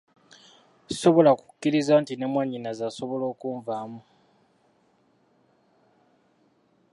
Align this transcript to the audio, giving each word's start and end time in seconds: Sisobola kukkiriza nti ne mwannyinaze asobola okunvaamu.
Sisobola 0.89 1.31
kukkiriza 1.39 1.93
nti 2.01 2.13
ne 2.15 2.25
mwannyinaze 2.31 2.83
asobola 2.89 3.25
okunvaamu. 3.33 4.01